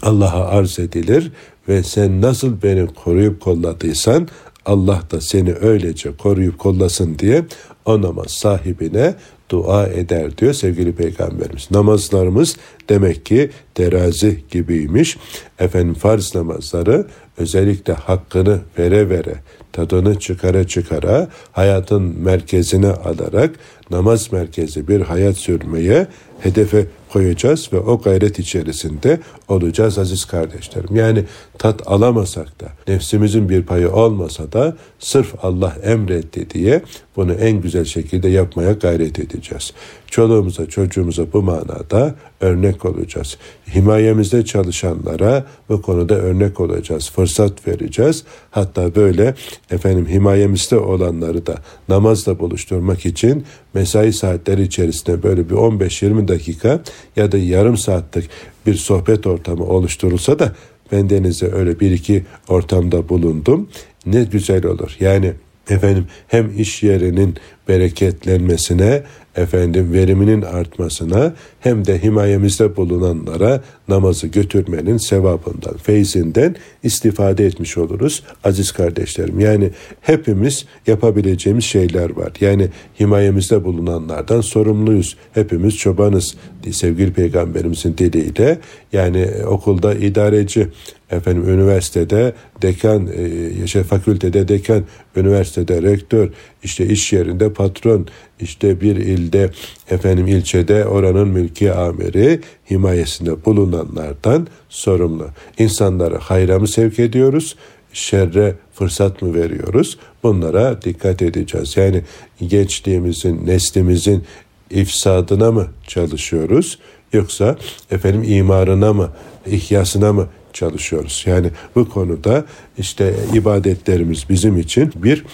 [0.02, 1.32] Allah'a arz edilir
[1.68, 4.28] ve sen nasıl beni koruyup kolladıysan
[4.66, 7.44] Allah da seni öylece koruyup kollasın diye
[7.84, 9.14] o namaz sahibine
[9.52, 11.70] dua eder diyor sevgili peygamberimiz.
[11.70, 12.56] Namazlarımız
[12.88, 15.18] demek ki terazi gibiymiş.
[15.58, 17.06] Efendim farz namazları
[17.38, 19.34] özellikle hakkını vere vere,
[19.72, 23.50] tadını çıkara çıkara, hayatın merkezine alarak
[23.90, 26.06] namaz merkezi bir hayat sürmeye
[26.40, 30.96] hedefe koyacağız ve o gayret içerisinde olacağız aziz kardeşlerim.
[30.96, 31.24] Yani
[31.58, 36.82] tat alamasak da, nefsimizin bir payı olmasa da sırf Allah emretti diye
[37.16, 39.72] bunu en güzel şekilde yapmaya gayret edeceğiz.
[40.06, 43.38] Çoluğumuza çocuğumuza bu manada örnek olacağız.
[43.74, 47.10] Himayemizde çalışanlara bu konuda örnek olacağız.
[47.10, 48.24] Fırsat vereceğiz.
[48.50, 49.34] Hatta böyle
[49.70, 51.54] efendim himayemizde olanları da
[51.88, 53.44] namazla buluşturmak için
[53.74, 56.82] mesai saatleri içerisinde böyle bir 15-20 dakika
[57.16, 58.30] ya da yarım saatlik
[58.66, 60.52] bir sohbet ortamı oluşturulsa da
[60.92, 63.68] ben denize öyle bir iki ortamda bulundum.
[64.06, 64.96] Ne güzel olur.
[65.00, 65.32] Yani
[65.72, 67.36] efendim hem iş yerinin
[67.68, 69.02] bereketlenmesine
[69.36, 78.72] efendim veriminin artmasına hem de himayemizde bulunanlara namazı götürmenin sevabından, feyzinden istifade etmiş oluruz aziz
[78.72, 79.40] kardeşlerim.
[79.40, 79.70] Yani
[80.00, 82.32] hepimiz yapabileceğimiz şeyler var.
[82.40, 82.68] Yani
[83.00, 85.16] himayemizde bulunanlardan sorumluyuz.
[85.34, 86.34] Hepimiz çobanız
[86.70, 88.58] sevgili peygamberimizin diliyle.
[88.92, 90.68] Yani okulda idareci,
[91.10, 94.84] efendim üniversitede dekan, e, şey, fakültede dekan,
[95.16, 96.28] üniversitede rektör,
[96.62, 98.06] işte iş yerinde patron,
[98.40, 99.50] işte bir ilde
[99.92, 105.26] efendim ilçede oranın mülki amiri himayesinde bulunanlardan sorumlu.
[105.58, 107.56] İnsanları hayra mı sevk ediyoruz?
[107.92, 109.98] Şerre fırsat mı veriyoruz?
[110.22, 111.76] Bunlara dikkat edeceğiz.
[111.76, 112.02] Yani
[112.48, 114.24] gençliğimizin, neslimizin
[114.70, 116.78] ifsadına mı çalışıyoruz?
[117.12, 117.56] Yoksa
[117.90, 119.10] efendim imarına mı,
[119.46, 121.24] ihyasına mı çalışıyoruz?
[121.26, 122.44] Yani bu konuda
[122.78, 125.24] işte ibadetlerimiz bizim için bir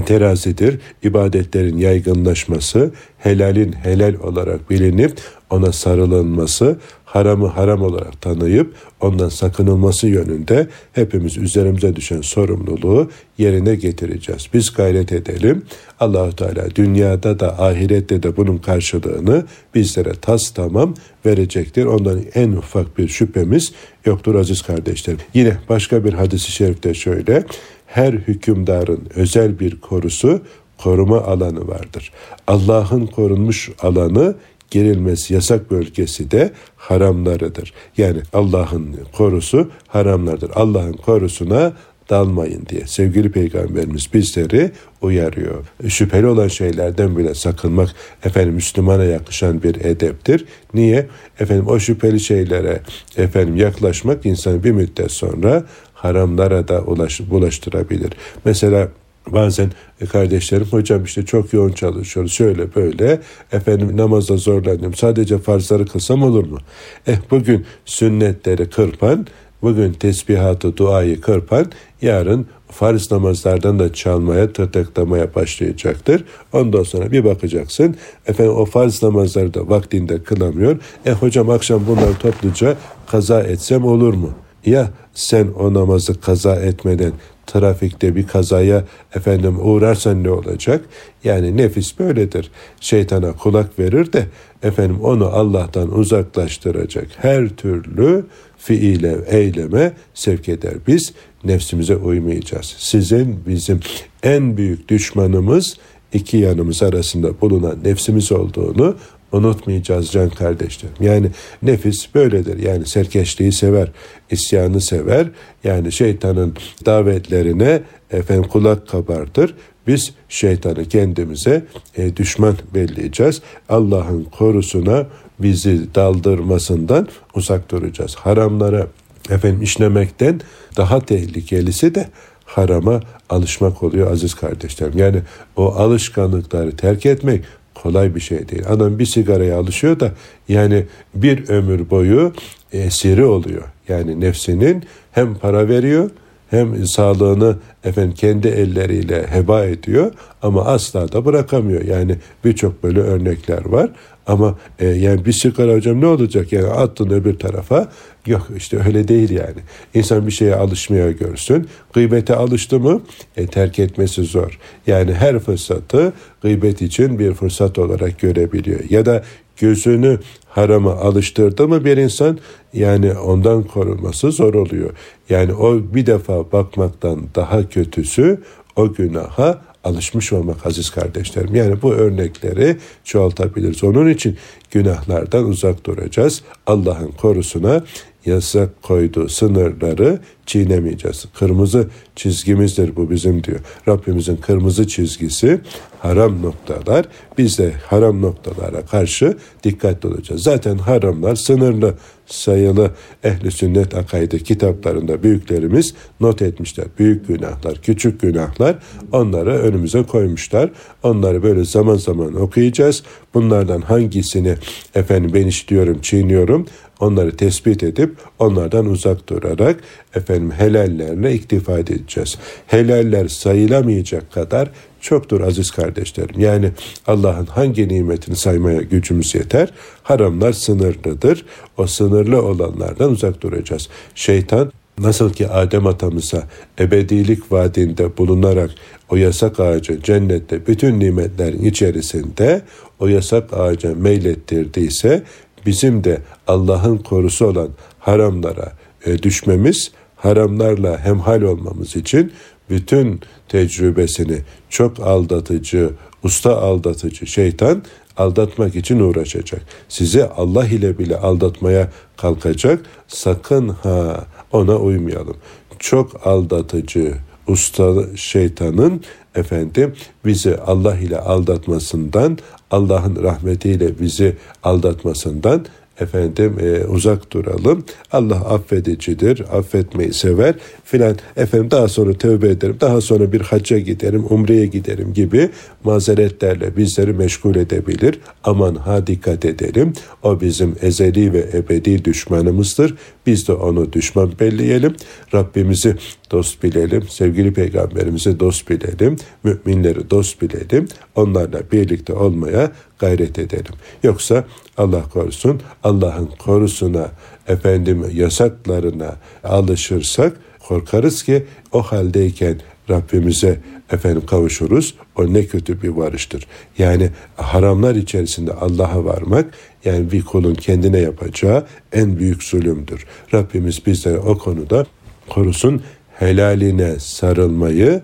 [0.00, 0.78] terazidir.
[1.02, 10.66] İbadetlerin yaygınlaşması, helalin helal olarak bilinip ona sarılınması, haramı haram olarak tanıyıp ondan sakınılması yönünde
[10.92, 14.48] hepimiz üzerimize düşen sorumluluğu yerine getireceğiz.
[14.54, 15.62] Biz gayret edelim.
[16.00, 20.94] Allahu Teala dünyada da ahirette de bunun karşılığını bizlere tas tamam
[21.26, 21.84] verecektir.
[21.84, 23.72] Ondan en ufak bir şüphemiz
[24.06, 25.20] yoktur aziz kardeşlerim.
[25.34, 27.44] Yine başka bir hadisi şerifte şöyle
[27.92, 30.40] her hükümdarın özel bir korusu,
[30.78, 32.12] koruma alanı vardır.
[32.46, 34.34] Allah'ın korunmuş alanı
[34.70, 37.72] girilmesi yasak bölgesi de haramlarıdır.
[37.96, 40.50] Yani Allah'ın korusu haramlardır.
[40.54, 41.72] Allah'ın korusuna
[42.10, 44.70] dalmayın diye sevgili peygamberimiz bizleri
[45.02, 45.64] uyarıyor.
[45.88, 50.44] Şüpheli olan şeylerden bile sakınmak efendim Müslümana yakışan bir edeptir.
[50.74, 51.06] Niye?
[51.40, 52.80] Efendim o şüpheli şeylere
[53.16, 55.64] efendim yaklaşmak insanı bir müddet sonra
[56.02, 58.10] haramlara da ulaş, bulaştırabilir.
[58.44, 58.88] Mesela
[59.26, 63.20] Bazen e, kardeşlerim hocam işte çok yoğun çalışıyoruz şöyle böyle
[63.52, 66.58] efendim namazda zorlanıyorum sadece farzları kılsam olur mu?
[67.06, 69.26] Eh bugün sünnetleri kırpan
[69.62, 71.66] bugün tesbihatı duayı kırpan
[72.02, 76.24] yarın farz namazlardan da çalmaya, tırtıklamaya başlayacaktır.
[76.52, 80.78] Ondan sonra bir bakacaksın, efendim o farz namazları da vaktinde kılamıyor.
[81.06, 84.30] E hocam akşam bunları topluca kaza etsem olur mu?
[84.66, 87.12] Ya sen o namazı kaza etmeden
[87.46, 90.84] trafikte bir kazaya efendim uğrarsan ne olacak?
[91.24, 92.50] Yani nefis böyledir.
[92.80, 94.26] Şeytana kulak verir de
[94.62, 98.24] efendim onu Allah'tan uzaklaştıracak her türlü
[98.58, 100.74] fiile, eyleme sevk eder.
[100.86, 101.12] Biz
[101.44, 102.74] nefsimize uymayacağız.
[102.78, 103.80] Sizin bizim
[104.22, 105.76] en büyük düşmanımız
[106.12, 108.96] iki yanımız arasında bulunan nefsimiz olduğunu
[109.32, 110.96] unutmayacağız can kardeşlerim.
[111.00, 111.30] Yani
[111.62, 112.58] nefis böyledir.
[112.58, 113.88] Yani serkeşliği sever,
[114.30, 115.26] isyanı sever.
[115.64, 116.54] Yani şeytanın
[116.86, 119.54] davetlerine efendim kulak kabartır.
[119.86, 121.64] Biz şeytanı kendimize
[121.96, 123.42] e, düşman belleyeceğiz.
[123.68, 125.06] Allah'ın korusuna
[125.38, 128.14] bizi daldırmasından uzak duracağız.
[128.14, 128.86] Haramlara
[129.30, 130.40] efendim işlemekten
[130.76, 132.08] daha tehlikelisi de
[132.44, 134.98] harama alışmak oluyor aziz kardeşlerim.
[134.98, 135.22] Yani
[135.56, 138.62] o alışkanlıkları terk etmek kolay bir şey değil.
[138.68, 140.12] Adam bir sigaraya alışıyor da
[140.48, 142.32] yani bir ömür boyu
[142.72, 143.62] esiri oluyor.
[143.88, 146.10] Yani nefsinin hem para veriyor
[146.50, 151.84] hem sağlığını efendim kendi elleriyle heba ediyor ama asla da bırakamıyor.
[151.84, 153.90] Yani birçok böyle örnekler var.
[154.26, 157.88] Ama e, yani bir sigara hocam ne olacak yani attın öbür tarafa
[158.26, 159.60] yok işte öyle değil yani.
[159.94, 161.68] İnsan bir şeye alışmaya görsün.
[161.92, 163.02] Gıybete alıştı mı
[163.36, 164.58] e, terk etmesi zor.
[164.86, 168.80] Yani her fırsatı gıybet için bir fırsat olarak görebiliyor.
[168.90, 169.24] Ya da
[169.56, 172.38] gözünü harama alıştırdı mı bir insan
[172.72, 174.90] yani ondan korunması zor oluyor.
[175.28, 178.40] Yani o bir defa bakmaktan daha kötüsü
[178.76, 181.54] o günaha alışmış olmak aziz kardeşlerim.
[181.54, 183.84] Yani bu örnekleri çoğaltabiliriz.
[183.84, 184.36] Onun için
[184.72, 186.42] günahlardan uzak duracağız.
[186.66, 187.84] Allah'ın korusuna
[188.26, 191.24] yasak koyduğu sınırları çiğnemeyeceğiz.
[191.38, 193.60] Kırmızı çizgimizdir bu bizim diyor.
[193.88, 195.60] Rabbimizin kırmızı çizgisi
[196.00, 197.06] haram noktalar.
[197.38, 200.42] Biz de haram noktalara karşı dikkatli olacağız.
[200.42, 201.94] Zaten haramlar sınırlı
[202.26, 202.90] sayılı
[203.24, 206.86] ehli sünnet akaidi kitaplarında büyüklerimiz not etmişler.
[206.98, 208.78] Büyük günahlar, küçük günahlar
[209.12, 210.70] onları önümüze koymuşlar.
[211.02, 213.02] Onları böyle zaman zaman okuyacağız.
[213.34, 214.54] Bunlardan hangisini
[214.94, 216.66] efendim ben işliyorum, çiğniyorum
[217.00, 219.80] onları tespit edip onlardan uzak durarak
[220.14, 222.38] efendim helallerle iktifa edeceğiz.
[222.66, 224.70] Helaller sayılamayacak kadar
[225.00, 226.40] çoktur aziz kardeşlerim.
[226.40, 226.70] Yani
[227.06, 229.68] Allah'ın hangi nimetini saymaya gücümüz yeter.
[230.02, 231.44] Haramlar sınırlıdır.
[231.76, 233.88] O sınırlı olanlardan uzak duracağız.
[234.14, 238.70] Şeytan Nasıl ki Adem atamıza ebedilik vaadinde bulunarak
[239.08, 242.62] o yasak ağacı cennette bütün nimetlerin içerisinde
[243.00, 245.22] o yasak ağaca meylettirdiyse
[245.66, 247.68] bizim de Allah'ın korusu olan
[247.98, 248.72] haramlara
[249.06, 252.32] e, düşmemiz, haramlarla hemhal olmamız için
[252.70, 254.38] bütün tecrübesini
[254.68, 255.90] çok aldatıcı,
[256.22, 257.82] usta aldatıcı şeytan
[258.16, 259.62] aldatmak için uğraşacak.
[259.88, 262.80] Sizi Allah ile bile aldatmaya kalkacak.
[263.08, 265.36] Sakın ha ona uymayalım.
[265.78, 267.14] Çok aldatıcı
[267.46, 269.02] usta şeytanın
[269.34, 269.94] efendim
[270.24, 272.38] bizi Allah ile aldatmasından,
[272.70, 275.66] Allah'ın rahmetiyle bizi aldatmasından
[276.00, 277.84] efendim e, uzak duralım.
[278.12, 281.16] Allah affedicidir, affetmeyi sever filan.
[281.36, 285.50] Efendim daha sonra tövbe ederim, daha sonra bir hacca giderim, umreye giderim gibi
[285.84, 288.20] mazeretlerle bizleri meşgul edebilir.
[288.44, 289.92] Aman ha dikkat edelim.
[290.22, 292.94] O bizim ezeli ve ebedi düşmanımızdır.
[293.26, 294.94] Biz de onu düşman belleyelim.
[295.34, 295.96] Rabbimizi
[296.30, 297.02] dost bilelim.
[297.08, 299.16] Sevgili peygamberimizi dost bilelim.
[299.44, 300.88] Müminleri dost bilelim.
[301.14, 302.72] Onlarla birlikte olmaya
[303.02, 303.74] gayret edelim.
[304.02, 304.44] Yoksa
[304.76, 307.10] Allah korusun Allah'ın korusuna
[307.48, 310.36] efendim yasaklarına alışırsak
[310.68, 313.60] korkarız ki o haldeyken Rabbimize
[313.92, 314.94] efendim kavuşuruz.
[315.16, 316.46] O ne kötü bir varıştır.
[316.78, 323.06] Yani haramlar içerisinde Allah'a varmak yani bir kulun kendine yapacağı en büyük zulümdür.
[323.34, 324.86] Rabbimiz bizlere o konuda
[325.28, 325.82] korusun
[326.18, 328.02] helaline sarılmayı,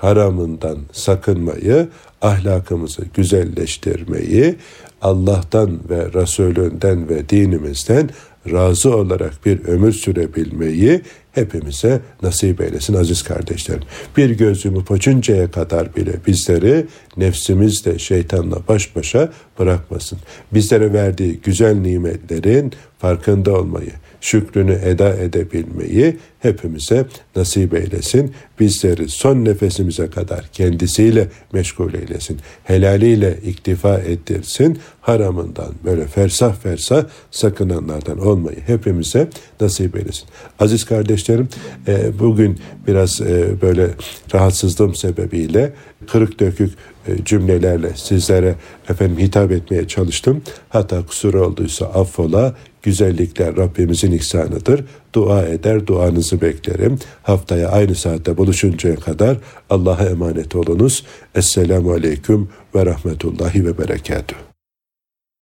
[0.00, 1.88] haramından sakınmayı,
[2.22, 4.56] ahlakımızı güzelleştirmeyi,
[5.02, 8.10] Allah'tan ve Resulünden ve dinimizden
[8.52, 13.82] razı olarak bir ömür sürebilmeyi hepimize nasip eylesin aziz kardeşlerim.
[14.16, 16.86] Bir gözümü poçuncaya kadar bile bizleri
[17.16, 20.18] nefsimizle şeytanla baş başa bırakmasın.
[20.54, 27.06] Bizlere verdiği güzel nimetlerin farkında olmayı, şükrünü eda edebilmeyi hepimize
[27.36, 28.34] nasip eylesin.
[28.60, 32.38] Bizleri son nefesimize kadar kendisiyle meşgul eylesin.
[32.64, 34.78] Helaliyle iktifa ettirsin.
[35.00, 39.28] Haramından böyle fersah fersah sakınanlardan olmayı hepimize
[39.60, 40.24] nasip eylesin.
[40.58, 41.48] Aziz kardeşlerim
[41.88, 43.90] e, bugün biraz e, böyle
[44.34, 45.72] rahatsızlığım sebebiyle
[46.06, 46.72] kırık dökük
[47.08, 48.54] e, cümlelerle sizlere
[48.88, 50.42] efendim hitap etmeye çalıştım.
[50.68, 52.54] Hatta kusur olduysa affola.
[52.82, 54.84] Güzellikler Rabbimizin ihsanıdır.
[55.14, 56.98] Dua eder, duanızı beklerim.
[57.22, 59.36] Haftaya aynı saatte buluşuncaya kadar
[59.70, 61.04] Allah'a emanet olunuz.
[61.34, 64.47] Esselamu Aleyküm ve Rahmetullahi ve Berekatuhu.